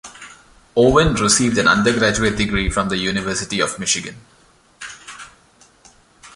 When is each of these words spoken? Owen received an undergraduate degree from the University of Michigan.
Owen 0.75 1.13
received 1.13 1.59
an 1.59 1.67
undergraduate 1.67 2.35
degree 2.35 2.71
from 2.71 2.89
the 2.89 2.97
University 2.97 3.59
of 3.61 3.77
Michigan. 3.77 4.15